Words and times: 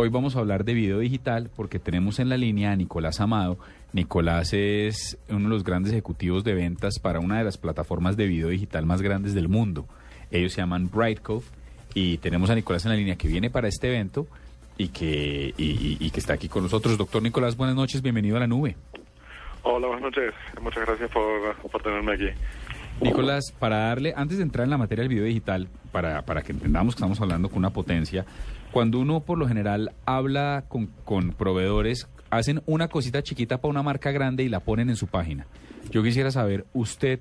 Hoy 0.00 0.10
vamos 0.10 0.36
a 0.36 0.38
hablar 0.38 0.64
de 0.64 0.74
video 0.74 1.00
digital 1.00 1.50
porque 1.56 1.80
tenemos 1.80 2.20
en 2.20 2.28
la 2.28 2.36
línea 2.36 2.70
a 2.70 2.76
Nicolás 2.76 3.20
Amado. 3.20 3.58
Nicolás 3.92 4.52
es 4.52 5.18
uno 5.28 5.48
de 5.48 5.48
los 5.48 5.64
grandes 5.64 5.92
ejecutivos 5.92 6.44
de 6.44 6.54
ventas 6.54 7.00
para 7.00 7.18
una 7.18 7.38
de 7.38 7.42
las 7.42 7.58
plataformas 7.58 8.16
de 8.16 8.28
video 8.28 8.46
digital 8.46 8.86
más 8.86 9.02
grandes 9.02 9.34
del 9.34 9.48
mundo. 9.48 9.88
Ellos 10.30 10.52
se 10.52 10.60
llaman 10.60 10.88
Brightcove 10.88 11.44
y 11.94 12.18
tenemos 12.18 12.48
a 12.48 12.54
Nicolás 12.54 12.84
en 12.84 12.92
la 12.92 12.96
línea 12.96 13.16
que 13.16 13.26
viene 13.26 13.50
para 13.50 13.66
este 13.66 13.88
evento 13.88 14.28
y 14.76 14.90
que, 14.90 15.52
y, 15.58 16.10
que 16.10 16.20
está 16.20 16.34
aquí 16.34 16.48
con 16.48 16.62
nosotros. 16.62 16.96
Doctor 16.96 17.20
Nicolás, 17.20 17.56
buenas 17.56 17.74
noches, 17.74 18.00
bienvenido 18.00 18.36
a 18.36 18.40
la 18.40 18.46
nube. 18.46 18.76
Hola, 19.64 19.88
buenas 19.88 20.04
noches. 20.04 20.32
Muchas 20.62 20.86
gracias 20.86 21.10
por, 21.10 21.56
por 21.56 21.82
tenerme 21.82 22.12
aquí. 22.12 22.28
Nicolás, 23.00 23.52
para 23.58 23.76
darle, 23.76 24.12
antes 24.16 24.38
de 24.38 24.42
entrar 24.42 24.64
en 24.64 24.70
la 24.70 24.78
materia 24.78 25.02
del 25.02 25.08
video 25.08 25.24
digital, 25.24 25.68
para, 25.92 26.22
para 26.22 26.42
que 26.42 26.52
entendamos 26.52 26.94
que 26.94 26.98
estamos 26.98 27.20
hablando 27.20 27.48
con 27.48 27.58
una 27.58 27.70
potencia, 27.70 28.24
cuando 28.72 28.98
uno 28.98 29.20
por 29.20 29.38
lo 29.38 29.46
general 29.46 29.92
habla 30.04 30.64
con, 30.68 30.86
con 31.04 31.32
proveedores, 31.32 32.08
hacen 32.30 32.60
una 32.66 32.88
cosita 32.88 33.22
chiquita 33.22 33.58
para 33.58 33.70
una 33.70 33.82
marca 33.82 34.10
grande 34.10 34.42
y 34.42 34.48
la 34.48 34.60
ponen 34.60 34.90
en 34.90 34.96
su 34.96 35.06
página. 35.06 35.46
Yo 35.90 36.02
quisiera 36.02 36.30
saber, 36.30 36.66
usted, 36.72 37.20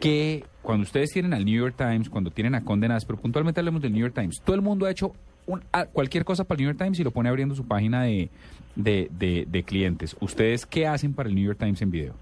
qué, 0.00 0.44
cuando 0.62 0.84
ustedes 0.84 1.10
tienen 1.10 1.34
al 1.34 1.44
New 1.44 1.60
York 1.60 1.74
Times, 1.76 2.08
cuando 2.08 2.30
tienen 2.30 2.54
a 2.54 2.64
Condenas, 2.64 3.04
pero 3.04 3.18
puntualmente 3.18 3.60
hablemos 3.60 3.82
del 3.82 3.92
New 3.92 4.00
York 4.00 4.14
Times, 4.14 4.40
todo 4.44 4.56
el 4.56 4.62
mundo 4.62 4.86
ha 4.86 4.90
hecho 4.90 5.12
cualquier 5.92 6.24
cosa 6.24 6.44
para 6.44 6.56
el 6.58 6.64
New 6.64 6.72
York 6.72 6.78
Times 6.78 7.00
y 7.00 7.04
lo 7.04 7.10
pone 7.10 7.28
abriendo 7.28 7.54
su 7.54 7.66
página 7.66 8.04
de, 8.04 8.30
de, 8.76 9.08
de, 9.48 9.62
clientes. 9.64 10.16
¿Ustedes 10.20 10.66
qué 10.66 10.86
hacen 10.86 11.14
para 11.14 11.28
el 11.28 11.34
New 11.34 11.44
York 11.44 11.58
Times 11.58 11.82
en 11.82 11.90
video? 11.90 12.14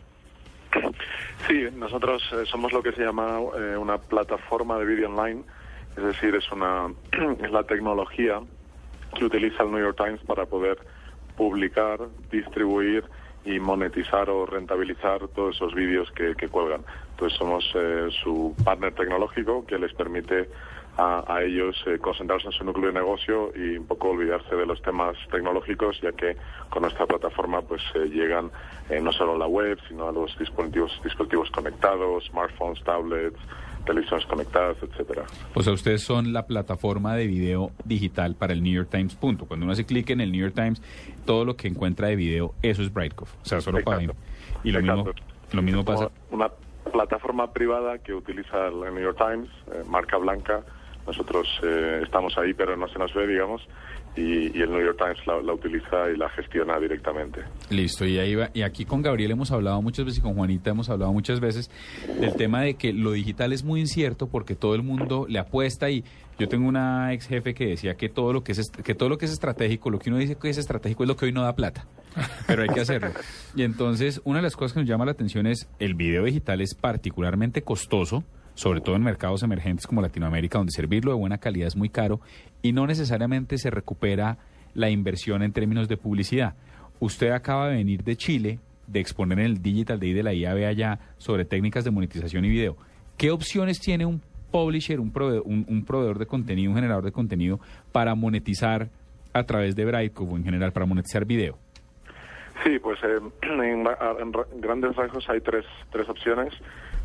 Sí, 1.46 1.68
nosotros 1.72 2.22
eh, 2.32 2.44
somos 2.46 2.72
lo 2.72 2.82
que 2.82 2.92
se 2.92 3.02
llama 3.02 3.38
eh, 3.56 3.76
una 3.76 3.98
plataforma 3.98 4.78
de 4.78 4.84
vídeo 4.84 5.08
online. 5.08 5.42
Es 5.96 6.02
decir, 6.02 6.34
es, 6.34 6.50
una, 6.52 6.92
es 7.42 7.50
la 7.50 7.64
tecnología 7.64 8.40
que 9.16 9.24
utiliza 9.24 9.62
el 9.62 9.72
New 9.72 9.80
York 9.80 9.96
Times 9.96 10.20
para 10.24 10.46
poder 10.46 10.78
publicar, 11.36 11.98
distribuir 12.30 13.04
y 13.44 13.58
monetizar 13.58 14.28
o 14.28 14.46
rentabilizar 14.46 15.26
todos 15.28 15.56
esos 15.56 15.74
vídeos 15.74 16.10
que, 16.12 16.34
cuelgan. 16.48 16.84
Entonces 17.12 17.38
somos 17.38 17.64
eh, 17.74 18.08
su 18.22 18.54
partner 18.64 18.94
tecnológico 18.94 19.64
que 19.66 19.78
les 19.78 19.92
permite 19.94 20.48
a, 20.98 21.40
ellos 21.42 21.82
eh, 21.86 21.98
concentrarse 21.98 22.48
en 22.48 22.52
su 22.52 22.64
núcleo 22.64 22.88
de 22.88 22.98
negocio 22.98 23.52
y 23.54 23.78
un 23.78 23.86
poco 23.86 24.10
olvidarse 24.10 24.54
de 24.54 24.66
los 24.66 24.82
temas 24.82 25.16
tecnológicos, 25.30 25.98
ya 26.02 26.12
que 26.12 26.36
con 26.68 26.82
nuestra 26.82 27.06
plataforma 27.06 27.62
pues 27.62 27.80
eh, 27.94 28.06
llegan 28.08 28.50
no 29.00 29.12
solo 29.12 29.36
a 29.36 29.38
la 29.38 29.46
web, 29.46 29.78
sino 29.88 30.08
a 30.08 30.12
los 30.12 30.36
dispositivos, 30.38 31.00
dispositivos 31.02 31.50
conectados, 31.52 32.24
smartphones, 32.26 32.82
tablets, 32.84 33.38
televisiones 33.84 34.26
conectadas, 34.26 34.76
etcétera. 34.82 35.24
O 35.54 35.62
sea, 35.62 35.72
ustedes 35.72 36.02
son 36.02 36.32
la 36.32 36.46
plataforma 36.46 37.14
de 37.16 37.26
video 37.26 37.70
digital 37.84 38.34
para 38.34 38.52
el 38.52 38.62
New 38.62 38.72
York 38.72 38.88
Times. 38.90 39.14
Punto. 39.14 39.46
Cuando 39.46 39.64
uno 39.64 39.72
hace 39.72 39.84
clic 39.84 40.10
en 40.10 40.20
el 40.20 40.32
New 40.32 40.40
York 40.40 40.54
Times, 40.54 40.82
todo 41.24 41.44
lo 41.44 41.56
que 41.56 41.68
encuentra 41.68 42.08
de 42.08 42.16
video, 42.16 42.54
eso 42.62 42.82
es 42.82 42.92
Brightcove. 42.92 43.30
O 43.42 43.44
sea, 43.44 43.60
solo 43.60 43.82
para 43.82 44.02
Y 44.62 44.72
lo 44.72 44.80
mismo, 44.80 45.04
lo 45.52 45.62
mismo 45.62 45.84
pasa. 45.84 46.10
Una 46.30 46.50
plataforma 46.92 47.52
privada 47.52 47.98
que 47.98 48.14
utiliza 48.14 48.68
el 48.68 48.80
New 48.80 49.02
York 49.02 49.18
Times, 49.18 49.48
eh, 49.72 49.84
marca 49.88 50.16
blanca. 50.16 50.62
Nosotros 51.06 51.48
eh, 51.62 52.02
estamos 52.04 52.36
ahí, 52.38 52.54
pero 52.54 52.76
no 52.76 52.88
se 52.88 52.98
nos 52.98 53.12
ve, 53.14 53.26
digamos 53.26 53.62
y, 54.16 54.60
el 54.60 54.70
New 54.70 54.84
York 54.84 54.98
Times 54.98 55.26
la, 55.26 55.52
utiliza 55.52 56.10
y 56.12 56.16
la 56.16 56.28
gestiona 56.30 56.78
directamente. 56.78 57.42
Listo, 57.70 58.04
y 58.04 58.18
ahí 58.18 58.34
va, 58.34 58.50
y 58.52 58.62
aquí 58.62 58.84
con 58.84 59.02
Gabriel 59.02 59.30
hemos 59.30 59.50
hablado 59.52 59.80
muchas 59.82 60.04
veces 60.04 60.18
y 60.18 60.22
con 60.22 60.34
Juanita 60.34 60.70
hemos 60.70 60.90
hablado 60.90 61.12
muchas 61.12 61.40
veces 61.40 61.70
del 62.20 62.34
tema 62.34 62.62
de 62.62 62.74
que 62.74 62.92
lo 62.92 63.12
digital 63.12 63.52
es 63.52 63.64
muy 63.64 63.80
incierto 63.80 64.28
porque 64.28 64.54
todo 64.54 64.74
el 64.74 64.82
mundo 64.82 65.26
le 65.28 65.38
apuesta 65.38 65.90
y 65.90 66.04
yo 66.38 66.48
tengo 66.48 66.68
una 66.68 67.12
ex 67.12 67.26
jefe 67.26 67.54
que 67.54 67.66
decía 67.66 67.96
que 67.96 68.08
todo 68.08 68.32
lo 68.32 68.42
que 68.42 68.52
es 68.52 68.70
que 68.70 68.94
todo 68.94 69.08
lo 69.08 69.18
que 69.18 69.26
es 69.26 69.32
estratégico, 69.32 69.90
lo 69.90 69.98
que 69.98 70.10
uno 70.10 70.18
dice 70.18 70.36
que 70.36 70.48
es 70.48 70.58
estratégico 70.58 71.04
es 71.04 71.08
lo 71.08 71.16
que 71.16 71.26
hoy 71.26 71.32
no 71.32 71.42
da 71.42 71.54
plata, 71.54 71.86
pero 72.46 72.62
hay 72.62 72.68
que 72.68 72.80
hacerlo. 72.80 73.10
Y 73.54 73.62
entonces 73.62 74.20
una 74.24 74.38
de 74.38 74.44
las 74.44 74.56
cosas 74.56 74.72
que 74.72 74.80
nos 74.80 74.88
llama 74.88 75.04
la 75.04 75.12
atención 75.12 75.46
es 75.46 75.68
el 75.78 75.94
video 75.94 76.24
digital 76.24 76.60
es 76.60 76.74
particularmente 76.74 77.62
costoso 77.62 78.24
sobre 78.54 78.80
todo 78.80 78.96
en 78.96 79.02
mercados 79.02 79.42
emergentes 79.42 79.86
como 79.86 80.02
Latinoamérica, 80.02 80.58
donde 80.58 80.72
servirlo 80.72 81.12
de 81.12 81.18
buena 81.18 81.38
calidad 81.38 81.68
es 81.68 81.76
muy 81.76 81.88
caro 81.88 82.20
y 82.62 82.72
no 82.72 82.86
necesariamente 82.86 83.58
se 83.58 83.70
recupera 83.70 84.38
la 84.74 84.90
inversión 84.90 85.42
en 85.42 85.52
términos 85.52 85.88
de 85.88 85.96
publicidad. 85.96 86.54
Usted 86.98 87.30
acaba 87.30 87.68
de 87.68 87.76
venir 87.76 88.04
de 88.04 88.16
Chile, 88.16 88.58
de 88.86 89.00
exponer 89.00 89.38
en 89.38 89.46
el 89.46 89.62
Digital 89.62 89.98
Day 89.98 90.12
de 90.12 90.22
la 90.22 90.34
IAB 90.34 90.66
allá 90.66 90.98
sobre 91.18 91.44
técnicas 91.44 91.84
de 91.84 91.90
monetización 91.90 92.44
y 92.44 92.50
video. 92.50 92.76
¿Qué 93.16 93.30
opciones 93.30 93.80
tiene 93.80 94.06
un 94.06 94.20
publisher, 94.50 95.00
un 95.00 95.12
proveedor, 95.12 95.44
un, 95.46 95.84
proveedor 95.84 96.18
de 96.18 96.26
contenido, 96.26 96.70
un 96.70 96.76
generador 96.76 97.04
de 97.04 97.12
contenido 97.12 97.60
para 97.92 98.14
monetizar 98.14 98.88
a 99.32 99.44
través 99.44 99.76
de 99.76 99.84
Brightcove 99.84 100.32
o 100.32 100.36
en 100.36 100.44
general 100.44 100.72
para 100.72 100.86
monetizar 100.86 101.24
video? 101.24 101.56
Sí, 102.64 102.78
pues 102.78 102.98
eh, 103.04 103.18
en, 103.42 103.84
grandes 104.60 104.96
rasgos 104.96 105.28
hay 105.28 105.40
tres 105.40 105.64
opciones. 106.08 106.52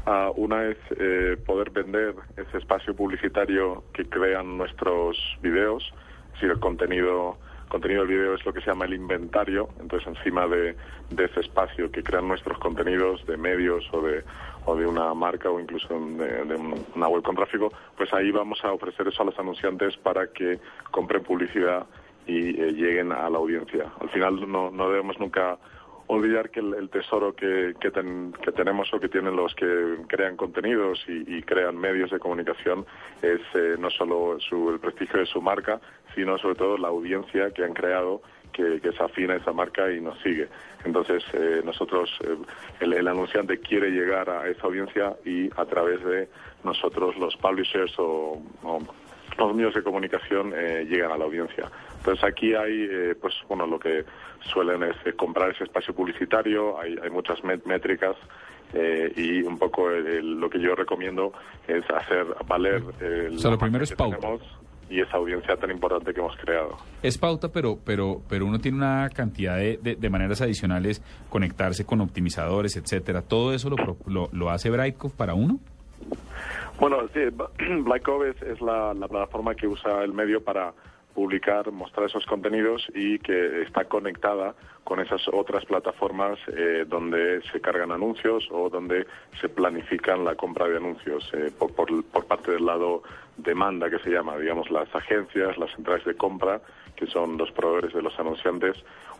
Ah, 0.07 0.31
una 0.35 0.65
es 0.65 0.77
eh, 0.99 1.35
poder 1.47 1.71
vender 1.71 2.13
ese 2.37 2.59
espacio 2.59 2.95
publicitario 2.95 3.83
que 3.91 4.05
crean 4.05 4.55
nuestros 4.55 5.17
videos, 5.41 5.91
decir, 6.33 6.51
el 6.51 6.59
contenido 6.59 7.37
contenido 7.69 8.01
del 8.01 8.09
video 8.09 8.35
es 8.35 8.45
lo 8.45 8.53
que 8.53 8.61
se 8.61 8.67
llama 8.67 8.85
el 8.85 8.93
inventario, 8.93 9.67
entonces 9.79 10.07
encima 10.07 10.47
de, 10.47 10.75
ese 11.17 11.39
espacio 11.39 11.91
que 11.91 12.03
crean 12.03 12.27
nuestros 12.27 12.59
contenidos 12.59 13.25
de 13.25 13.35
medios 13.37 13.83
o 13.91 14.01
de, 14.01 14.23
o 14.65 14.75
de 14.75 14.85
una 14.85 15.11
marca 15.15 15.49
o 15.49 15.59
incluso 15.59 15.87
de, 15.89 16.55
una 16.95 17.07
web 17.07 17.23
con 17.23 17.35
tráfico, 17.35 17.73
pues 17.97 18.13
ahí 18.13 18.31
vamos 18.31 18.63
a 18.63 18.71
ofrecer 18.71 19.07
eso 19.07 19.23
a 19.23 19.25
los 19.25 19.39
anunciantes 19.39 19.97
para 19.97 20.27
que 20.27 20.59
compren 20.91 21.23
publicidad 21.23 21.87
y 22.27 22.49
eh, 22.61 22.71
lleguen 22.73 23.11
a 23.11 23.27
la 23.29 23.39
audiencia. 23.39 23.91
Al 23.99 24.09
final 24.09 24.49
no 24.49 24.89
debemos 24.89 25.19
nunca 25.19 25.57
olvidar 26.07 26.49
que 26.49 26.59
el, 26.59 26.89
tesoro 26.89 27.35
que, 27.35 27.73
que, 27.79 27.91
tenemos 27.91 28.93
o 28.93 28.99
que 28.99 29.09
tienen 29.09 29.35
los 29.35 29.55
que 29.55 29.97
crean 30.07 30.37
contenidos 30.37 31.03
y, 31.07 31.41
crean 31.43 31.77
medios 31.77 32.11
de 32.11 32.19
comunicación 32.19 32.85
es 33.21 33.41
eh, 33.53 33.75
no 33.79 33.89
solo 33.89 34.37
el 34.37 34.79
prestigio 34.79 35.19
de 35.19 35.25
su 35.25 35.41
marca, 35.41 35.79
sino 36.13 36.37
sobre 36.37 36.55
todo 36.55 36.77
la 36.77 36.89
audiencia 36.89 37.51
que 37.51 37.63
han 37.63 37.73
creado 37.73 38.21
que, 38.51 38.79
se 38.79 39.03
afina 39.03 39.35
esa 39.35 39.51
marca 39.51 39.91
y 39.91 39.99
nos 39.99 40.17
sigue. 40.21 40.47
Entonces, 40.85 41.23
eh, 41.33 41.61
nosotros, 41.65 42.09
eh, 42.21 42.37
el, 42.79 43.07
anunciante 43.07 43.59
quiere 43.59 43.89
llegar 43.89 44.29
a 44.29 44.47
esa 44.47 44.67
audiencia 44.67 45.15
y 45.25 45.49
a 45.57 45.65
través 45.65 46.03
de 46.05 46.29
nosotros, 46.63 47.17
los 47.17 47.35
publishers 47.35 47.93
o 47.97 48.41
los 49.37 49.55
medios 49.55 49.73
de 49.73 49.83
comunicación 49.83 50.53
eh, 50.55 50.85
llegan 50.89 51.11
a 51.11 51.17
la 51.17 51.25
audiencia. 51.25 51.69
Entonces 51.97 52.23
aquí 52.23 52.53
hay, 52.53 52.87
eh, 52.89 53.15
pues 53.19 53.33
bueno, 53.47 53.65
lo 53.65 53.79
que 53.79 54.05
suelen 54.53 54.83
es 54.83 54.95
eh, 55.05 55.13
comprar 55.13 55.51
ese 55.51 55.65
espacio 55.65 55.93
publicitario, 55.93 56.79
hay, 56.79 56.95
hay 57.01 57.09
muchas 57.09 57.43
métricas 57.43 58.15
y 59.15 59.41
un 59.43 59.57
poco 59.57 59.89
lo 59.89 60.49
que 60.49 60.59
yo 60.59 60.75
recomiendo 60.75 61.31
es 61.65 61.89
hacer 61.91 62.25
valer 62.45 62.83
el 62.99 63.37
o 63.45 63.51
lo 63.51 63.57
primero 63.57 63.85
es 63.85 63.93
pauta. 63.93 64.27
y 64.89 64.99
esa 64.99 65.15
audiencia 65.15 65.55
tan 65.55 65.71
importante 65.71 66.13
que 66.13 66.19
hemos 66.19 66.35
creado. 66.35 66.75
Es 67.01 67.17
pauta, 67.17 67.47
pero 67.47 67.79
pero 67.85 68.21
pero 68.27 68.45
uno 68.45 68.59
tiene 68.59 68.79
una 68.79 69.07
cantidad 69.11 69.55
de, 69.55 69.77
de, 69.77 70.09
maneras 70.09 70.41
adicionales, 70.41 71.01
conectarse 71.29 71.85
con 71.85 72.01
optimizadores, 72.01 72.75
etcétera. 72.75 73.21
¿Todo 73.21 73.53
eso 73.53 73.69
lo, 73.69 73.77
lo, 74.07 74.27
lo 74.33 74.49
hace 74.49 74.69
Brightcove 74.69 75.13
para 75.15 75.35
uno? 75.35 75.59
Bueno, 76.79 77.07
sí, 77.13 77.21
Black 77.83 78.07
es, 78.27 78.41
es 78.41 78.61
la, 78.61 78.93
plataforma 78.93 79.55
que 79.55 79.67
usa 79.67 80.03
el 80.03 80.13
medio 80.13 80.43
para 80.43 80.73
publicar, 81.13 81.71
mostrar 81.71 82.07
esos 82.07 82.25
contenidos 82.25 82.85
y 82.93 83.19
que 83.19 83.61
está 83.61 83.85
conectada 83.85 84.53
con 84.83 84.99
esas 84.99 85.21
otras 85.31 85.63
plataformas 85.63 86.37
eh, 86.49 86.83
donde 86.85 87.41
se 87.53 87.61
cargan 87.61 87.93
anuncios 87.93 88.49
o 88.51 88.69
donde 88.69 89.07
se 89.39 89.47
planifican 89.47 90.25
la 90.25 90.35
compra 90.35 90.67
de 90.67 90.75
anuncios 90.75 91.31
eh, 91.33 91.51
por, 91.57 91.73
por, 91.73 92.25
parte 92.25 92.51
del 92.51 92.65
lado 92.65 93.03
demanda 93.37 93.89
que 93.89 93.99
se 93.99 94.09
llama, 94.09 94.37
digamos, 94.37 94.69
las 94.69 94.93
agencias, 94.93 95.57
las 95.57 95.71
centrales 95.71 96.03
de 96.03 96.15
compra, 96.15 96.59
que 96.97 97.07
son 97.07 97.37
los 97.37 97.49
proveedores 97.51 97.93
de 97.93 98.01
los 98.01 98.19
anunciantes, 98.19 98.75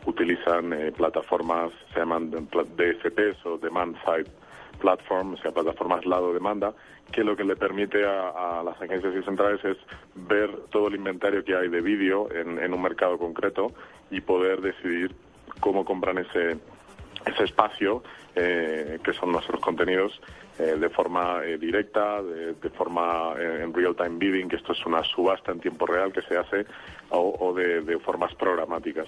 utilizan 0.06 0.74
eh, 0.74 0.92
plataformas, 0.92 1.72
se 1.94 2.00
llaman 2.00 2.30
DSPs 2.30 3.46
o 3.46 3.57
Demand 3.57 3.96
Side 4.04 4.30
Platform, 4.86 5.34
o 5.34 5.38
sea, 5.38 5.52
plataformas 5.52 6.06
lado 6.06 6.32
demanda, 6.32 6.72
que 7.12 7.24
lo 7.24 7.36
que 7.36 7.44
le 7.44 7.56
permite 7.56 8.06
a, 8.06 8.62
las 8.64 8.80
agencias 8.80 9.16
y 9.16 9.24
centrales 9.24 9.66
es 9.66 9.78
ver 10.14 10.52
todo 10.70 10.90
el 10.90 10.96
inventario 10.96 11.44
que 11.44 11.56
hay 11.56 11.70
de 11.70 11.82
vídeo 11.82 12.30
en, 12.32 12.72
un 12.72 12.82
mercado 12.84 13.18
concreto 13.18 13.72
y 14.12 14.22
poder 14.22 14.62
decidir 14.62 15.16
cómo 15.60 15.84
compran 15.84 16.20
ese, 16.20 16.60
ese 17.26 17.44
espacio, 17.46 18.04
eh, 18.36 19.00
que 19.04 19.12
son 19.14 19.32
nuestros 19.32 19.60
contenidos, 19.60 20.22
eh, 20.60 20.78
de 20.80 20.90
forma 20.90 21.44
eh, 21.44 21.58
directa, 21.58 22.22
de, 22.22 22.70
forma 22.70 23.34
en 23.40 23.74
real-time 23.74 24.20
bidding, 24.20 24.48
que 24.48 24.58
esto 24.58 24.74
es 24.74 24.86
una 24.86 25.04
subasta 25.04 25.52
en 25.52 25.62
tiempo 25.62 25.88
real 25.88 26.14
que 26.14 26.22
se 26.22 26.38
hace, 26.38 26.68
o, 27.10 27.54
de, 27.56 27.81
de, 27.81 27.98
formas 27.98 28.36
programáticas. 28.36 29.08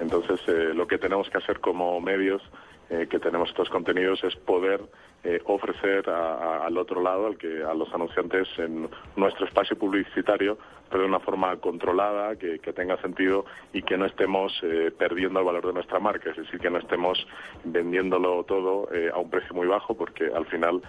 Entonces, 0.00 0.38
lo 0.74 0.86
que 0.86 0.98
tenemos 0.98 1.30
que 1.30 1.38
hacer 1.38 1.60
como 1.60 1.98
medios 2.00 2.42
eh, 2.90 3.06
que 3.08 3.18
tenemos 3.18 3.48
estos 3.48 3.70
contenidos 3.70 4.22
es 4.24 4.36
poder 4.36 4.82
eh, 5.22 5.40
ofrecer 5.46 6.08
al 6.10 6.76
otro 6.76 7.00
lado, 7.02 7.26
al 7.26 7.38
que 7.38 7.64
a 7.64 7.72
los 7.72 7.92
anunciantes 7.94 8.46
en 8.58 8.90
nuestro 9.16 9.46
espacio 9.46 9.78
publicitario, 9.78 10.58
pero 10.90 11.02
de 11.02 11.08
una 11.08 11.20
forma 11.20 11.56
controlada, 11.56 12.36
que, 12.36 12.58
tenga 12.74 13.00
sentido 13.00 13.46
y 13.72 13.82
que 13.82 13.96
no 13.96 14.04
estemos 14.04 14.52
eh, 14.62 14.92
perdiendo 14.96 15.38
el 15.38 15.46
valor 15.46 15.66
de 15.66 15.72
nuestra 15.72 15.98
marca, 15.98 16.30
es 16.30 16.36
decir, 16.36 16.60
que 16.60 16.68
no 16.68 16.78
estemos 16.78 17.26
vendiéndolo 17.64 18.44
todo 18.44 18.88
a 19.12 19.18
un 19.18 19.30
precio 19.30 19.54
muy 19.54 19.66
bajo, 19.66 19.94
porque 19.94 20.26
al 20.26 20.44
final 20.46 20.82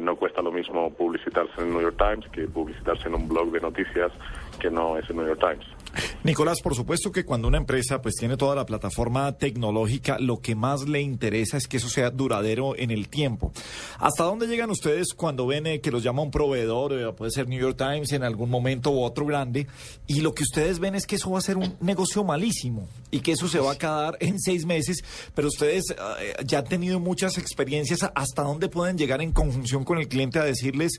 no 0.00 0.16
cuesta 0.16 0.40
lo 0.40 0.52
mismo 0.52 0.92
publicitarse 0.94 1.52
en 1.60 1.68
el 1.68 1.72
New 1.72 1.82
York 1.82 1.96
Times 1.98 2.28
que 2.30 2.46
publicitarse 2.46 3.08
en 3.08 3.16
un 3.16 3.28
blog 3.28 3.50
de 3.50 3.60
noticias 3.60 4.12
que 4.60 4.70
no 4.70 4.96
es 4.96 5.08
el 5.10 5.16
New 5.16 5.26
York 5.26 5.40
Times. 5.40 5.83
Nicolás, 6.24 6.60
por 6.60 6.74
supuesto 6.74 7.12
que 7.12 7.24
cuando 7.24 7.48
una 7.48 7.58
empresa 7.58 8.00
pues 8.00 8.14
tiene 8.14 8.36
toda 8.36 8.54
la 8.54 8.66
plataforma 8.66 9.32
tecnológica, 9.32 10.18
lo 10.18 10.40
que 10.40 10.54
más 10.54 10.88
le 10.88 11.00
interesa 11.00 11.56
es 11.56 11.66
que 11.66 11.76
eso 11.76 11.88
sea 11.88 12.10
duradero 12.10 12.76
en 12.76 12.90
el 12.90 13.08
tiempo. 13.08 13.52
¿Hasta 13.98 14.24
dónde 14.24 14.46
llegan 14.46 14.70
ustedes 14.70 15.14
cuando 15.14 15.46
ven 15.46 15.66
eh, 15.66 15.80
que 15.80 15.90
los 15.90 16.02
llama 16.02 16.22
un 16.22 16.30
proveedor, 16.30 16.92
eh, 16.92 17.12
puede 17.12 17.30
ser 17.30 17.48
New 17.48 17.60
York 17.60 17.76
Times 17.76 18.12
en 18.12 18.22
algún 18.22 18.50
momento 18.50 18.90
u 18.90 19.02
otro 19.02 19.26
grande, 19.26 19.66
y 20.06 20.20
lo 20.20 20.34
que 20.34 20.42
ustedes 20.42 20.78
ven 20.78 20.94
es 20.94 21.06
que 21.06 21.16
eso 21.16 21.30
va 21.30 21.38
a 21.38 21.42
ser 21.42 21.56
un 21.56 21.76
negocio 21.80 22.24
malísimo 22.24 22.88
y 23.14 23.20
que 23.20 23.32
eso 23.32 23.48
se 23.48 23.60
va 23.60 23.70
a 23.70 23.74
acabar 23.74 24.16
en 24.20 24.40
seis 24.40 24.66
meses, 24.66 25.04
pero 25.34 25.48
ustedes 25.48 25.84
eh, 25.90 26.34
ya 26.44 26.58
han 26.58 26.64
tenido 26.64 27.00
muchas 27.00 27.38
experiencias, 27.38 28.00
¿hasta 28.14 28.42
dónde 28.42 28.68
pueden 28.68 28.98
llegar 28.98 29.22
en 29.22 29.32
conjunción 29.32 29.84
con 29.84 29.98
el 29.98 30.08
cliente 30.08 30.38
a 30.38 30.44
decirles, 30.44 30.98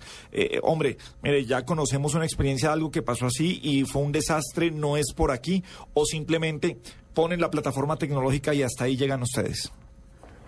hombre, 0.64 0.98
mire, 1.22 1.46
ya 1.46 1.64
conocemos 1.66 2.14
una 2.14 2.26
experiencia 2.26 2.70
de 2.70 2.74
algo 2.74 2.92
que 2.92 3.02
pasó 3.02 3.26
así 3.26 3.60
y 3.62 3.84
fue 3.84 4.02
un 4.02 4.12
desastre, 4.12 4.72
no 4.72 4.98
es 4.98 5.14
por 5.14 5.32
aquí, 5.32 5.64
o 5.94 6.06
simplemente 6.06 6.78
ponen 7.14 7.42
la 7.42 7.52
plataforma 7.52 7.98
tecnológica 7.98 8.54
y 8.54 8.64
hasta 8.64 8.86
ahí 8.86 8.96
llegan 8.96 9.22
ustedes? 9.22 9.72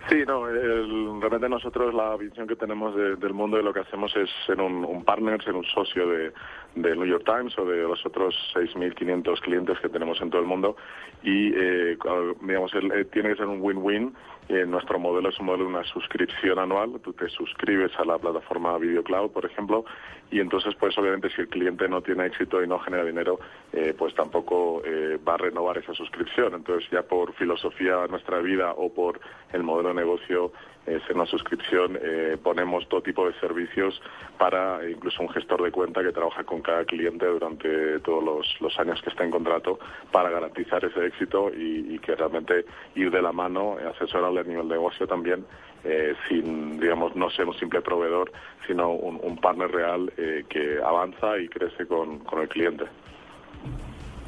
Sí, 0.08 0.24
no, 0.26 0.46
realmente 0.46 1.50
nosotros 1.50 1.92
la 1.92 2.16
visión 2.16 2.46
que 2.46 2.56
tenemos 2.56 2.96
del 2.96 3.34
mundo 3.34 3.60
y 3.60 3.62
lo 3.62 3.74
que 3.74 3.80
hacemos 3.80 4.14
es 4.16 4.30
ser 4.46 4.58
un, 4.58 5.04
partner, 5.04 5.42
ser 5.44 5.54
un 5.54 5.64
socio 5.64 6.08
de, 6.08 6.32
New 6.74 7.04
York 7.04 7.24
Times 7.26 7.58
o 7.58 7.66
de 7.66 7.82
los 7.82 8.04
otros 8.06 8.34
6.500 8.54 9.40
clientes 9.40 9.78
que 9.80 9.90
tenemos 9.90 10.18
en 10.22 10.30
todo 10.30 10.40
el 10.40 10.46
mundo 10.46 10.76
y, 11.22 11.52
eh, 11.54 11.98
digamos, 12.40 12.72
eh, 12.74 13.04
tiene 13.12 13.30
que 13.30 13.36
ser 13.36 13.46
un 13.46 13.60
win-win. 13.60 14.14
Eh, 14.48 14.64
nuestro 14.66 14.98
modelo 14.98 15.28
es 15.28 15.38
un 15.38 15.46
modelo 15.46 15.64
de 15.64 15.70
una 15.70 15.84
suscripción 15.84 16.58
anual. 16.58 17.00
Tú 17.02 17.12
te 17.12 17.28
suscribes 17.28 17.92
a 17.98 18.04
la 18.04 18.18
plataforma 18.18 18.78
Video 18.78 19.02
Cloud, 19.02 19.30
por 19.30 19.44
ejemplo, 19.44 19.84
y 20.30 20.40
entonces, 20.40 20.74
pues 20.74 20.96
obviamente, 20.98 21.30
si 21.30 21.42
el 21.42 21.48
cliente 21.48 21.88
no 21.88 22.00
tiene 22.00 22.26
éxito 22.26 22.62
y 22.62 22.66
no 22.66 22.78
genera 22.78 23.04
dinero, 23.04 23.38
eh, 23.72 23.94
pues 23.96 24.14
tampoco 24.14 24.82
va 25.26 25.34
a 25.34 25.38
renovar 25.38 25.78
esa 25.78 25.94
suscripción. 25.94 26.54
Entonces, 26.54 26.88
ya 26.90 27.02
por 27.02 27.34
filosofía 27.34 27.96
de 27.96 28.08
nuestra 28.08 28.38
vida 28.38 28.72
o 28.72 28.92
por 28.92 29.20
el 29.52 29.62
modelo 29.62 29.90
de 29.90 29.94
negocio 29.96 30.52
es 30.88 31.02
en 31.08 31.16
una 31.16 31.26
suscripción 31.26 31.98
eh, 32.00 32.36
ponemos 32.42 32.88
todo 32.88 33.02
tipo 33.02 33.26
de 33.26 33.38
servicios 33.40 34.00
para 34.38 34.88
incluso 34.88 35.22
un 35.22 35.28
gestor 35.30 35.62
de 35.62 35.70
cuenta 35.70 36.02
que 36.02 36.12
trabaja 36.12 36.44
con 36.44 36.62
cada 36.62 36.84
cliente 36.84 37.26
durante 37.26 38.00
todos 38.00 38.56
los, 38.60 38.78
años 38.78 39.00
que 39.02 39.10
está 39.10 39.24
en 39.24 39.30
contrato 39.30 39.78
para 40.12 40.30
garantizar 40.30 40.84
ese 40.84 41.06
éxito 41.06 41.50
y, 41.54 41.98
que 41.98 42.14
realmente 42.14 42.64
ir 42.94 43.10
de 43.10 43.20
la 43.20 43.32
mano, 43.32 43.76
asesorarle 43.94 44.37
a 44.38 44.44
nivel 44.44 44.68
de 44.68 44.74
negocio 44.74 45.06
también, 45.06 45.44
eh, 45.84 46.14
sin, 46.28 46.78
digamos, 46.78 47.14
no 47.16 47.30
ser 47.30 47.46
un 47.46 47.54
simple 47.54 47.80
proveedor, 47.80 48.32
sino 48.66 48.90
un, 48.90 49.36
partner 49.38 49.70
real 49.70 50.12
eh, 50.16 50.44
que 50.48 50.78
avanza 50.82 51.38
y 51.38 51.48
crece 51.48 51.86
con 51.86 52.22
el 52.40 52.48
cliente. 52.48 52.84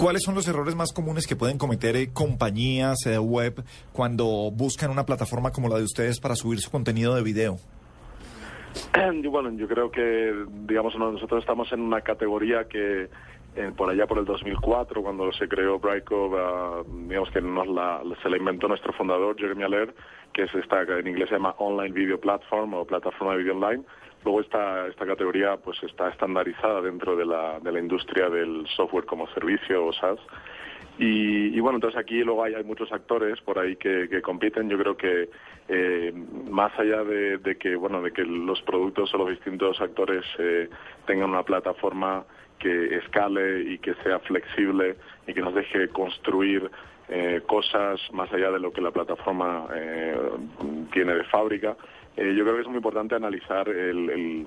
¿Cuáles 0.01 0.23
son 0.23 0.35
los 0.35 0.49
errores 0.49 0.75
más 0.75 0.95
comunes 0.95 1.27
que 1.27 1.37
pueden 1.37 1.59
cometer 1.59 1.95
eh, 1.95 2.09
compañías 2.11 3.05
eh, 3.05 3.19
web 3.19 3.63
cuando 3.93 4.51
buscan 4.51 4.91
una 4.91 5.05
plataforma 5.05 5.53
como 5.53 5.69
la 5.69 5.77
de 5.77 5.85
ustedes 5.85 6.19
para 6.21 6.37
subir 6.37 6.59
su 6.61 6.71
contenido 6.71 7.15
de 7.15 7.23
video? 7.23 7.57
Bueno, 9.31 9.51
yo 9.59 9.69
creo 9.69 9.91
que, 9.91 10.33
digamos, 10.67 10.97
nosotros 10.97 11.41
estamos 11.41 11.71
en 11.73 11.81
una 11.81 12.01
categoría 12.01 12.65
que 12.65 13.11
eh, 13.57 13.73
por 13.77 13.91
allá 13.91 14.07
por 14.07 14.19
el 14.19 14.25
2004, 14.25 15.03
cuando 15.03 15.33
se 15.33 15.49
creó 15.49 15.79
Brightcove, 15.79 16.39
ah, 16.41 16.83
digamos 16.87 17.31
que 17.31 17.41
nos 17.41 17.67
la, 17.67 18.03
se 18.23 18.31
la 18.31 18.37
inventó 18.37 18.69
nuestro 18.69 18.93
fundador, 18.93 19.37
Jeremy 19.37 19.65
Aller, 19.65 19.95
que 20.33 20.45
es 20.45 20.55
esta, 20.55 20.83
en 20.83 21.09
inglés 21.09 21.29
se 21.29 21.35
llama 21.35 21.55
Online 21.59 21.93
Video 21.93 22.21
Platform 22.21 22.75
o 22.75 22.85
plataforma 22.85 23.33
de 23.33 23.39
video 23.39 23.55
online. 23.55 23.83
Luego 24.25 24.41
esta, 24.41 24.87
esta 24.87 25.07
categoría 25.07 25.57
pues 25.57 25.83
está 25.83 26.11
estandarizada 26.11 26.81
dentro 26.81 27.17
de 27.17 27.25
la, 27.25 27.59
de 27.59 27.73
la 27.73 27.81
industria 27.81 28.29
del 28.29 28.67
software 28.77 29.07
como 29.07 29.27
servicio 29.29 29.87
o 29.87 29.93
SaaS. 29.93 30.21
Y, 31.03 31.59
bueno, 31.61 31.79
entonces 31.79 31.99
aquí 31.99 32.23
luego 32.23 32.45
hay, 32.45 32.53
hay 32.53 32.63
muchos 32.63 32.93
actores 32.93 33.41
por 33.41 33.59
ahí 33.59 33.77
que, 33.77 34.21
compiten. 34.21 34.69
Yo 34.69 34.77
creo 34.77 34.97
que 34.99 35.31
eh, 35.69 36.13
más 36.51 36.79
allá 36.79 37.03
de, 37.05 37.57
que 37.59 37.75
bueno 37.75 38.03
de 38.03 38.13
que 38.13 38.23
los 38.23 38.61
productos 38.63 39.13
o 39.15 39.19
los 39.19 39.31
distintos 39.31 39.81
actores 39.81 40.25
eh, 40.39 40.69
tengan 41.07 41.31
una 41.31 41.43
plataforma 41.43 42.27
que 42.59 42.97
escale 42.97 43.63
y 43.63 43.79
que 43.79 43.95
sea 44.03 44.19
flexible 44.19 44.97
y 45.27 45.33
que 45.33 45.41
nos 45.41 45.55
deje 45.55 45.89
construir 45.89 46.71
eh, 47.09 47.41
cosas 47.47 47.99
más 48.13 48.31
allá 48.35 48.51
de 48.51 48.61
lo 48.61 48.71
que 48.71 48.83
la 48.83 48.91
plataforma 48.91 49.69
tiene 50.93 51.15
de 51.15 51.25
fábrica, 51.25 51.77
eh, 52.17 52.35
yo 52.37 52.45
creo 52.45 52.57
que 52.57 52.63
es 52.63 52.69
muy 52.69 52.77
importante 52.77 53.15
analizar 53.15 53.69
el, 53.69 54.47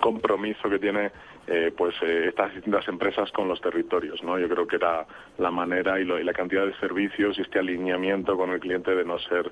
compromiso 0.00 0.68
que 0.68 0.78
tiene 0.78 1.10
eh, 1.46 1.72
pues 1.76 1.94
eh, 2.02 2.26
estas 2.28 2.54
distintas 2.54 2.86
empresas 2.88 3.30
con 3.32 3.48
los 3.48 3.60
territorios 3.60 4.22
no 4.22 4.38
yo 4.38 4.48
creo 4.48 4.66
que 4.66 4.76
era 4.76 5.06
la 5.38 5.50
manera 5.50 5.98
y, 6.00 6.04
la 6.04 6.32
cantidad 6.32 6.66
de 6.66 6.74
servicios 6.74 7.38
y 7.38 7.42
este 7.42 7.58
alineamiento 7.58 8.36
con 8.36 8.50
el 8.50 8.60
cliente 8.60 8.94
de 8.94 9.04
no 9.04 9.18
ser 9.18 9.50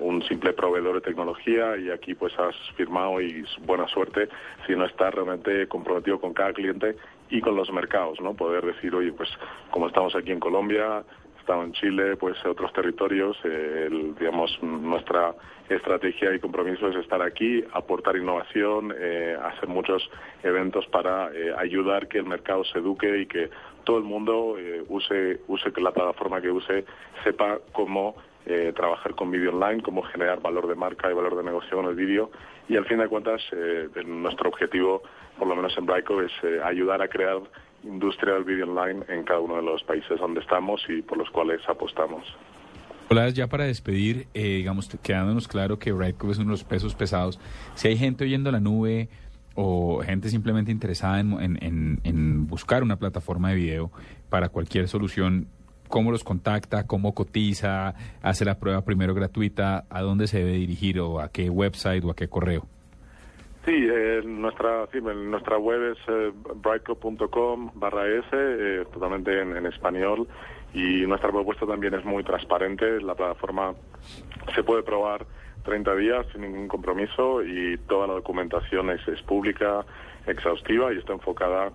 un 0.00 0.22
simple 0.22 0.52
proveedor 0.52 0.96
de 0.96 1.00
tecnología 1.00 1.76
y 1.76 1.90
aquí 1.90 2.14
pues 2.14 2.38
has 2.38 2.54
firmado 2.76 3.20
y 3.20 3.44
buena 3.62 3.88
suerte 3.88 4.28
sino 4.66 4.84
estar 4.84 5.14
realmente 5.14 5.66
comprometido 5.66 6.20
con 6.20 6.32
cada 6.32 6.52
cliente 6.52 6.96
y 7.30 7.40
con 7.40 7.56
los 7.56 7.72
mercados 7.72 8.20
no 8.20 8.34
poder 8.34 8.64
decir 8.64 8.94
oye 8.94 9.12
pues 9.12 9.28
como 9.70 9.88
estamos 9.88 10.14
aquí 10.14 10.30
en 10.30 10.40
Colombia 10.40 11.04
estado 11.46 11.62
en 11.62 11.72
Chile, 11.74 12.16
pues 12.16 12.44
otros 12.44 12.72
territorios. 12.72 13.36
Eh, 13.44 13.88
digamos, 14.18 14.50
nuestra 14.62 15.32
estrategia 15.68 16.34
y 16.34 16.40
compromiso 16.40 16.88
es 16.88 16.96
estar 16.96 17.22
aquí, 17.22 17.62
aportar 17.72 18.16
innovación, 18.16 18.92
eh, 18.98 19.36
hacer 19.40 19.68
muchos 19.68 20.10
eventos 20.42 20.84
para 20.88 21.30
eh, 21.32 21.54
ayudar 21.56 22.08
que 22.08 22.18
el 22.18 22.24
mercado 22.24 22.64
se 22.64 22.80
eduque 22.80 23.20
y 23.20 23.26
que 23.26 23.48
todo 23.84 23.98
el 23.98 24.02
mundo 24.02 24.56
use, 24.88 25.40
use 25.46 25.72
que 25.72 25.80
la 25.80 25.92
plataforma 25.92 26.40
que 26.40 26.50
use 26.50 26.84
sepa 27.22 27.58
cómo 27.70 28.16
trabajar 28.74 29.14
con 29.14 29.30
vídeo 29.30 29.50
online, 29.52 29.82
cómo 29.82 30.02
generar 30.02 30.40
valor 30.40 30.66
de 30.66 30.74
marca 30.74 31.10
y 31.10 31.14
valor 31.14 31.36
de 31.36 31.44
negocio 31.44 31.76
con 31.76 31.86
el 31.86 31.94
vídeo. 31.94 32.30
Y 32.68 32.76
al 32.76 32.84
fin 32.86 32.98
de 32.98 33.06
cuentas, 33.06 33.40
nuestro 34.04 34.48
objetivo, 34.48 35.02
por 35.38 35.46
lo 35.46 35.54
menos 35.54 35.76
en 35.78 35.86
Braico, 35.86 36.20
es 36.20 36.32
ayudar 36.64 37.02
a 37.02 37.08
crear 37.08 37.38
industria 37.86 38.34
del 38.34 38.44
video 38.44 38.68
online 38.68 39.04
en 39.08 39.24
cada 39.24 39.40
uno 39.40 39.56
de 39.56 39.62
los 39.62 39.82
países 39.84 40.18
donde 40.18 40.40
estamos 40.40 40.80
y 40.88 41.02
por 41.02 41.18
los 41.18 41.30
cuales 41.30 41.60
apostamos. 41.68 42.24
Hola, 43.08 43.28
ya 43.28 43.46
para 43.46 43.64
despedir, 43.64 44.26
eh, 44.34 44.56
digamos, 44.56 44.88
quedándonos 45.00 45.46
claro 45.46 45.78
que 45.78 45.92
Brightcove 45.92 46.32
es 46.32 46.38
uno 46.38 46.48
de 46.48 46.52
los 46.52 46.64
pesos 46.64 46.94
pesados, 46.96 47.38
si 47.74 47.88
hay 47.88 47.96
gente 47.96 48.24
oyendo 48.24 48.50
la 48.50 48.58
nube 48.58 49.08
o 49.54 50.00
gente 50.00 50.28
simplemente 50.28 50.72
interesada 50.72 51.20
en, 51.20 51.58
en, 51.62 52.46
buscar 52.46 52.82
una 52.82 52.96
plataforma 52.98 53.50
de 53.50 53.54
video 53.54 53.90
para 54.28 54.48
cualquier 54.48 54.86
solución, 54.88 55.48
¿cómo 55.88 56.10
los 56.10 56.24
contacta? 56.24 56.86
¿Cómo 56.86 57.14
cotiza? 57.14 57.94
¿Hace 58.22 58.44
la 58.44 58.58
prueba 58.58 58.84
primero 58.84 59.14
gratuita? 59.14 59.86
¿A 59.88 60.02
dónde 60.02 60.26
se 60.26 60.38
debe 60.38 60.52
dirigir 60.52 61.00
o 61.00 61.20
a 61.20 61.30
qué 61.30 61.48
website 61.48 62.04
o 62.04 62.10
a 62.10 62.16
qué 62.16 62.28
correo? 62.28 62.68
Sí, 63.66 63.72
eh, 63.90 64.22
nuestra, 64.24 64.86
nuestra 64.92 65.58
web 65.58 65.90
es 65.90 65.98
eh, 66.06 66.32
barra 67.74 68.06
S, 68.06 68.28
eh, 68.32 68.84
totalmente 68.92 69.40
en, 69.40 69.66
español, 69.66 70.28
y 70.72 71.04
nuestra 71.04 71.32
propuesta 71.32 71.66
también 71.66 71.94
es 71.94 72.04
muy 72.04 72.22
transparente. 72.22 73.00
La 73.00 73.16
plataforma 73.16 73.74
se 74.54 74.62
puede 74.62 74.84
probar 74.84 75.26
30 75.64 75.96
días 75.96 76.26
sin 76.30 76.42
ningún 76.42 76.68
compromiso 76.68 77.42
y 77.42 77.76
toda 77.88 78.06
la 78.06 78.12
documentación 78.14 78.90
es, 78.90 79.00
es 79.08 79.20
pública, 79.22 79.84
exhaustiva 80.28 80.92
y 80.92 80.98
está 80.98 81.14
enfocada 81.14 81.72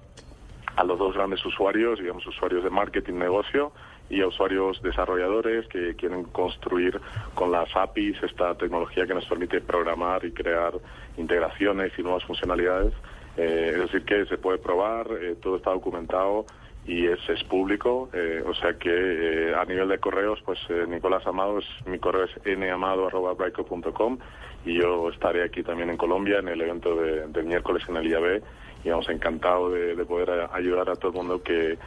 a 0.77 0.83
los 0.85 0.97
dos 0.97 1.13
grandes 1.13 1.45
usuarios, 1.45 1.99
digamos 1.99 2.25
usuarios 2.25 2.63
de 2.63 2.69
marketing 2.69 3.15
negocio 3.15 3.73
y 4.11 4.21
a 4.21 4.27
usuarios 4.27 4.81
desarrolladores 4.81 5.67
que 5.67 5.95
quieren 5.95 6.25
construir 6.25 6.99
con 7.33 7.51
las 7.51 7.73
APIs 7.75 8.21
esta 8.21 8.55
tecnología 8.55 9.07
que 9.07 9.13
nos 9.13 9.25
permite 9.25 9.61
programar 9.61 10.25
y 10.25 10.31
crear 10.31 10.73
integraciones 11.17 11.93
y 11.97 12.03
nuevas 12.03 12.23
funcionalidades. 12.25 12.93
Eh, 13.37 13.71
es 13.73 13.79
decir, 13.83 14.03
que 14.03 14.25
se 14.25 14.37
puede 14.37 14.57
probar, 14.57 15.07
eh, 15.21 15.35
todo 15.41 15.55
está 15.55 15.71
documentado 15.71 16.45
y 16.85 17.07
es, 17.07 17.19
es 17.29 17.41
público, 17.45 18.09
eh, 18.11 18.43
o 18.45 18.53
sea 18.53 18.73
que 18.73 19.53
a 19.55 19.63
nivel 19.65 19.87
de 19.87 19.99
correos, 19.99 20.39
pues 20.43 20.59
Nicolás 20.89 21.25
Amado, 21.25 21.59
es, 21.59 21.65
mi 21.85 21.97
correo 21.99 22.25
es 22.25 22.57
namado.com 22.57 24.17
y 24.65 24.79
yo 24.81 25.09
estaré 25.09 25.43
aquí 25.43 25.63
también 25.63 25.89
en 25.89 25.97
Colombia 25.97 26.39
en 26.39 26.49
el 26.49 26.59
evento 26.59 26.95
de, 26.95 27.27
del 27.27 27.45
miércoles 27.45 27.83
en 27.87 27.97
el 27.97 28.07
IAB 28.07 28.41
y 28.83 28.89
vamos 28.89 29.09
encantado 29.09 29.69
de, 29.69 29.95
poder 30.05 30.49
ayudar 30.51 30.89
a 30.89 30.95
todo 30.95 31.11
el 31.11 31.17
mundo 31.17 31.43
que, 31.43 31.77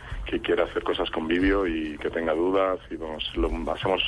quiera 0.43 0.65
hacer 0.65 0.83
cosas 0.83 1.11
con 1.11 1.29
vídeo 1.29 1.67
y 1.67 1.97
que 1.99 2.11
tenga 2.11 2.35
dudas 2.35 2.81
y 2.91 2.97
vamos, 2.97 3.25
lo, 3.37 3.49
hacemos 3.73 4.03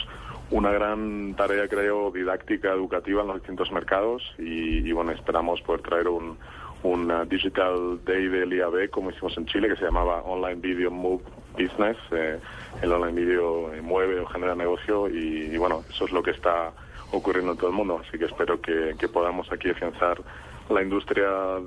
una 0.51 0.71
gran 0.71 1.35
tarea, 1.35 1.69
creo, 1.69 2.11
didáctica, 2.11 2.73
educativa 2.73 3.23
en 3.23 3.29
los 3.29 3.37
distintos 3.37 3.71
mercados 3.73 4.23
y, 4.39 4.91
bueno, 4.93 5.13
esperamos 5.13 5.61
poder 5.63 5.83
traer 5.83 6.09
un, 6.09 6.37
un 6.83 7.29
Digital 7.29 8.01
Day 8.05 8.29
del 8.29 8.53
IAB, 8.53 8.91
como 8.91 9.11
hicimos 9.11 9.37
en 9.39 9.47
Chile, 9.47 9.69
que 9.69 9.77
se 9.77 9.85
llamaba 9.85 10.23
Online 10.23 10.61
Video 10.61 10.91
Move 10.91 11.23
Business. 11.53 11.97
Eh, 12.13 12.39
el 12.83 12.93
online 12.93 13.21
video 13.21 13.71
mueve 13.83 14.21
o 14.21 14.27
genera 14.27 14.55
negocio 14.55 15.09
y, 15.09 15.57
bueno, 15.57 15.83
eso 15.89 16.05
es 16.05 16.13
lo 16.13 16.23
que 16.23 16.33
está 16.33 16.73
ocurriendo 17.13 17.53
en 17.53 17.59
todo 17.59 17.71
el 17.71 17.77
mundo. 17.77 18.01
Así 18.07 18.19
que 18.19 18.27
espero 18.27 18.61
que, 18.61 18.95
que 18.99 19.09
podamos 19.09 19.51
aquí 19.51 19.71
afianzar 19.71 20.19
la 20.71 20.83
industria 20.83 21.27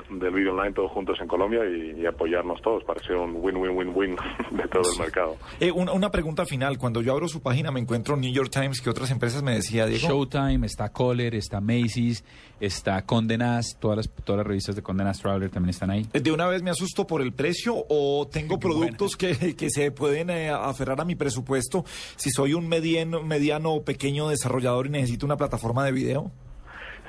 del 0.10 0.34
video 0.34 0.52
online 0.54 0.74
todos 0.74 0.92
juntos 0.92 1.18
en 1.22 1.28
Colombia 1.28 1.62
y, 1.66 2.06
apoyarnos 2.06 2.62
todos 2.62 2.84
para 2.84 3.02
ser 3.04 3.18
un 3.18 3.36
win-win-win-win 3.36 4.16
de 4.52 4.68
todo 4.68 4.84
el 4.92 5.00
mercado. 5.00 5.38
Eh, 5.60 5.72
una, 5.72 6.10
pregunta 6.10 6.46
final. 6.46 6.78
Cuando 6.78 7.02
yo 7.02 7.14
abro 7.14 7.28
su 7.28 7.42
página 7.42 7.72
me 7.72 7.80
encuentro 7.80 8.18
New 8.18 8.32
York 8.32 8.50
Times, 8.52 8.82
que 8.82 8.90
otras 8.90 9.12
empresas 9.12 9.44
me 9.44 9.54
decía, 9.54 9.86
Diego? 9.86 10.08
Showtime, 10.08 10.66
está 10.66 10.90
Kohler, 10.90 11.36
está 11.36 11.62
Macy's, 11.62 12.24
está 12.60 13.06
Condenas, 13.06 13.78
todas 13.80 13.98
las, 13.98 14.10
todas 14.24 14.38
las 14.38 14.48
revistas 14.48 14.76
de 14.76 14.82
Condenas 14.82 15.20
Traveler 15.20 15.50
también 15.50 15.70
están 15.70 15.92
ahí. 15.92 16.08
¿De 16.12 16.32
una 16.32 16.48
vez 16.48 16.64
me 16.64 16.72
asusto 16.72 17.06
por 17.06 17.22
el 17.22 17.34
precio 17.34 17.76
o 17.90 18.28
tengo 18.32 18.60
productos 18.60 19.16
que, 19.16 19.56
que, 19.56 19.70
se 19.70 19.92
pueden 19.92 20.30
eh, 20.30 20.50
aferrar 20.50 21.00
a 21.00 21.06
mi 21.06 21.16
presupuesto 21.16 21.86
si 22.16 22.32
soy 22.32 22.54
un 22.54 22.68
mediano, 22.68 23.22
mediano 23.22 23.74
o 23.74 23.84
pequeño 23.84 24.30
desarrollador 24.30 24.88
y 24.88 24.90
necesito 24.90 25.26
una 25.26 25.38
plataforma 25.38 25.86
de 25.86 25.92
video? 25.92 26.32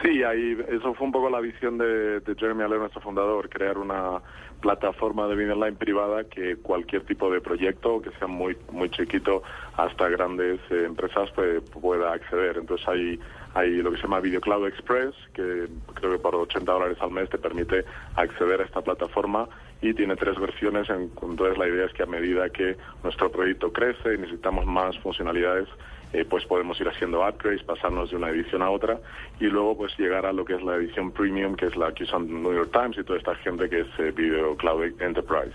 Sí, 0.03 0.23
ahí, 0.23 0.57
eso 0.69 0.95
fue 0.95 1.07
un 1.07 1.13
poco 1.13 1.29
la 1.29 1.41
visión 1.41 1.77
de, 1.77 2.23
Jeremy 2.39 2.63
Aller, 2.63 2.79
nuestro 2.79 3.03
fundador, 3.03 3.51
crear 3.51 3.77
una 3.77 4.23
plataforma 4.61 5.27
de 5.27 5.37
video 5.37 5.55
online 5.55 5.77
privada 5.77 6.25
que 6.25 6.57
cualquier 6.57 7.05
tipo 7.05 7.31
de 7.31 7.41
proyecto, 7.41 8.01
que 8.01 8.11
sea 8.13 8.27
muy 8.27 8.57
muy 8.73 8.91
chiquito 8.91 9.43
hasta 9.77 10.09
grandes 10.09 10.59
eh, 10.71 10.85
empresas, 10.87 11.31
pues, 11.35 11.61
pueda 11.71 12.15
acceder. 12.15 12.57
Entonces 12.57 12.89
hay, 12.89 13.21
hay 13.55 13.83
lo 13.83 13.91
que 13.91 13.97
se 13.97 14.05
llama 14.05 14.21
Video 14.21 14.41
Cloud 14.41 14.69
Express, 14.69 15.15
que 15.35 15.69
creo 15.95 16.13
que 16.13 16.19
por 16.19 16.35
80 16.35 16.73
dólares 16.73 16.97
al 17.01 17.11
mes 17.11 17.29
te 17.29 17.37
permite 17.37 17.85
acceder 18.17 18.63
a 18.63 18.65
esta 18.65 18.81
plataforma 18.81 19.49
y 19.83 19.95
tiene 19.95 20.17
tres 20.17 20.39
versiones. 20.39 20.89
Entonces 20.91 21.59
la 21.59 21.69
idea 21.69 21.87
es 21.87 21.93
que 21.93 22.03
a 22.03 22.07
medida 22.07 22.51
que 22.51 22.77
nuestro 23.03 23.31
proyecto 23.31 23.73
crece 23.73 24.15
y 24.15 24.19
necesitamos 24.19 24.67
más 24.67 24.99
funcionalidades, 24.99 25.69
eh, 26.13 26.25
pues 26.29 26.45
podemos 26.45 26.81
ir 26.81 26.89
haciendo 26.89 27.21
upgrades, 27.21 27.63
pasarnos 27.63 28.11
de 28.11 28.17
una 28.17 28.31
edición 28.31 28.63
a 28.63 28.71
otra 28.71 28.99
y 29.39 29.45
luego 29.45 29.77
pues 29.77 29.97
llegar 29.97 30.27
a 30.27 30.33
lo 30.33 30.45
que 30.45 30.55
es 30.55 30.63
la 30.63 30.75
edición 30.75 31.13
premium, 31.13 31.55
que 31.55 31.67
es 31.67 31.77
la 31.77 31.93
que 31.93 32.03
usan 32.03 32.27
New 32.43 32.53
York 32.53 32.71
Times 32.73 32.99
y 32.99 33.05
toda 33.05 33.19
esta 33.19 33.37
gente 33.37 33.69
que 33.69 33.81
es 33.81 33.87
eh, 33.99 34.11
Video 34.11 34.57
Cloud 34.57 35.01
Enterprise. 35.01 35.55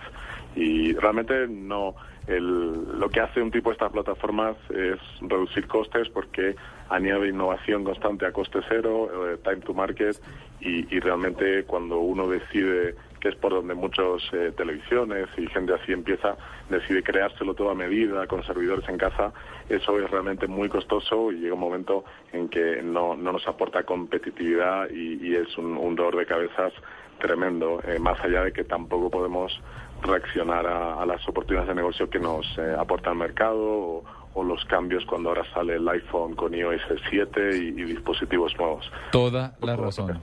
Y 0.56 0.94
realmente 0.94 1.48
no, 1.50 1.96
el, 2.28 3.00
lo 3.00 3.10
que 3.10 3.20
hace 3.20 3.42
un 3.42 3.52
tipo 3.52 3.70
de 3.70 3.74
estas 3.74 3.92
plataformas 3.92 4.56
es 4.70 4.98
reducir 5.20 5.68
costes 5.68 6.08
porque 6.08 6.56
añade 6.90 7.28
innovación 7.28 7.84
constante 7.84 8.26
a 8.26 8.32
coste 8.32 8.60
cero, 8.70 9.10
eh, 9.28 9.38
time 9.44 9.58
to 9.58 9.74
market 9.74 10.16
y, 10.62 10.96
y 10.96 11.00
realmente 11.02 11.66
cuando 11.66 12.00
uno 12.00 12.30
decide 12.30 12.96
que 13.26 13.30
es 13.30 13.36
por 13.38 13.54
donde 13.54 13.74
muchas 13.74 14.22
eh, 14.34 14.54
televisiones 14.56 15.28
y 15.36 15.48
gente 15.48 15.74
así 15.74 15.92
empieza, 15.92 16.38
decide 16.70 17.02
creárselo 17.02 17.56
todo 17.56 17.72
a 17.72 17.74
medida, 17.74 18.28
con 18.28 18.44
servidores 18.44 18.88
en 18.88 19.00
casa, 19.00 19.34
eso 19.68 20.00
es 20.00 20.12
realmente 20.12 20.46
muy 20.46 20.70
costoso 20.70 21.32
y 21.32 21.40
llega 21.40 21.56
un 21.56 21.60
momento 21.60 22.06
en 22.34 22.50
que 22.50 22.84
no, 22.84 23.16
no 23.16 23.32
nos 23.32 23.48
aporta 23.48 23.82
competitividad 23.82 24.92
y, 24.92 25.34
es 25.34 25.58
un, 25.58 25.96
dolor 25.96 26.18
de 26.18 26.28
cabezas 26.28 26.72
tremendo, 27.18 27.82
eh, 27.88 27.98
más 27.98 28.24
allá 28.24 28.44
de 28.44 28.54
que 28.54 28.64
tampoco 28.64 29.10
podemos 29.10 29.60
reaccionar 30.04 30.68
a, 30.68 31.04
las 31.08 31.28
oportunidades 31.28 31.70
de 31.70 31.76
negocio 31.76 32.08
que 32.08 32.20
nos 32.20 32.46
eh, 32.60 32.76
aporta 32.78 33.10
el 33.10 33.16
mercado 33.16 34.04
o, 34.36 34.44
los 34.44 34.64
cambios 34.66 35.04
cuando 35.06 35.30
ahora 35.30 35.46
sale 35.52 35.78
el 35.78 35.90
iPhone 35.90 36.36
con 36.36 36.54
iOS 36.54 36.82
7 37.10 37.58
y, 37.58 37.72
dispositivos 37.72 38.56
nuevos. 38.60 38.92
Toda 39.12 39.56
la 39.62 39.76
razón 39.76 40.22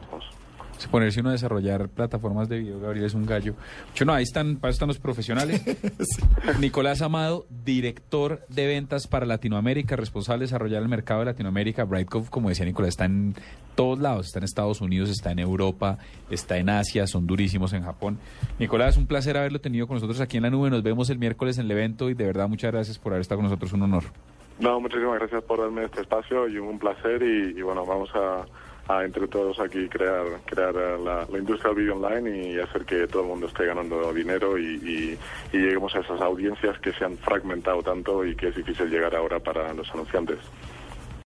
ponerse 0.89 1.21
uno 1.21 1.31
a 1.31 1.33
desarrollar 1.33 1.89
plataformas 1.89 2.49
de 2.49 2.59
video, 2.59 2.81
Gabriel, 2.81 3.07
es 3.07 3.15
un 3.15 3.27
gallo. 3.27 3.55
Yo 3.95 4.05
no, 4.05 4.12
ahí 4.12 4.23
están, 4.23 4.57
para 4.57 4.73
están 4.73 4.89
los 4.89 4.99
profesionales. 4.99 5.62
Nicolás 6.61 7.03
Amado, 7.03 7.47
director 7.65 8.41
de 8.49 8.67
ventas 8.67 9.07
para 9.07 9.27
Latinoamérica, 9.27 9.97
responsable 9.97 10.41
de 10.41 10.47
desarrollar 10.47 10.83
el 10.83 10.89
mercado 10.89 11.21
de 11.21 11.27
Latinoamérica. 11.27 11.85
Brightcove, 11.85 12.31
como 12.31 12.49
decía 12.49 12.65
Nicolás, 12.65 12.91
está 12.91 13.05
en 13.05 13.35
todos 13.75 13.99
lados, 13.99 14.27
está 14.27 14.39
en 14.39 14.45
Estados 14.45 14.81
Unidos, 14.81 15.11
está 15.11 15.33
en 15.33 15.39
Europa, 15.39 15.99
está 16.31 16.59
en 16.59 16.71
Asia, 16.71 17.07
son 17.07 17.27
durísimos 17.27 17.73
en 17.73 17.83
Japón. 17.83 18.19
Nicolás, 18.59 18.97
un 18.97 19.07
placer 19.07 19.37
haberlo 19.37 19.61
tenido 19.61 19.87
con 19.87 19.97
nosotros 19.97 20.21
aquí 20.21 20.37
en 20.37 20.45
la 20.45 20.51
nube. 20.51 20.71
Nos 20.71 20.83
vemos 20.83 21.11
el 21.11 21.19
miércoles 21.19 21.59
en 21.59 21.67
el 21.67 21.71
evento 21.73 22.11
y 22.11 22.15
de 22.15 22.27
verdad 22.27 22.49
muchas 22.49 22.73
gracias 22.73 22.99
por 22.99 23.12
haber 23.12 23.23
estado 23.23 23.39
con 23.39 23.45
nosotros, 23.45 23.73
un 23.73 23.83
honor. 23.83 24.05
No, 24.61 24.81
muchísimas 24.81 25.19
gracias 25.19 25.43
por 25.45 25.61
darme 25.61 25.85
este 25.85 26.03
espacio 26.03 26.47
y 26.49 26.59
un 26.59 26.79
placer 26.79 27.23
y 27.23 27.61
bueno, 27.62 27.85
vamos 27.85 28.11
a 28.15 28.45
a 28.89 29.05
entre 29.05 29.29
todos 29.29 29.59
aquí 29.61 29.89
crear 29.89 30.25
crear 30.45 30.75
la, 30.75 31.27
industria 31.39 31.73
del 31.73 31.83
video 31.83 31.97
online 31.97 32.49
y 32.49 32.59
hacer 32.59 32.85
que 32.85 33.07
todo 33.07 33.23
el 33.23 33.29
mundo 33.29 33.47
esté 33.47 33.67
ganando 33.67 34.12
dinero 34.12 34.59
y, 34.59 35.19
y 35.53 35.57
lleguemos 35.57 35.95
a 35.95 36.01
esas 36.01 36.21
audiencias 36.21 36.79
que 36.81 36.93
se 36.93 37.05
han 37.05 37.17
fragmentado 37.19 37.83
tanto 37.83 38.25
y 38.25 38.35
que 38.35 38.49
es 38.49 38.57
difícil 38.57 38.91
llegar 38.91 39.15
ahora 39.15 39.39
para 39.39 39.73
los 39.73 39.91
anunciantes. 39.93 40.39